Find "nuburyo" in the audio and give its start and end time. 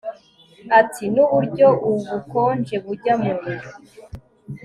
1.13-1.67